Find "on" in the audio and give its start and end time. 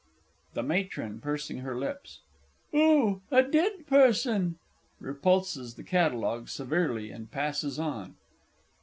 7.77-8.15